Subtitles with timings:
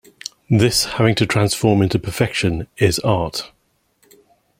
[0.49, 3.51] This having to transform into perfection is-art.